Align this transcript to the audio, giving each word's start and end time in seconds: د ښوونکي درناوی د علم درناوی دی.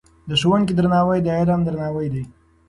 د 0.29 0.31
ښوونکي 0.41 0.73
درناوی 0.75 1.19
د 1.23 1.27
علم 1.39 1.59
درناوی 1.63 2.07
دی. 2.13 2.23